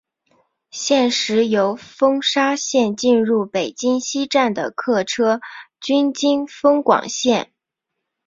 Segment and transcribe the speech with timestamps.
[0.71, 5.41] 现时由丰沙线进入北京西站的客车
[5.79, 7.53] 均经丰广线。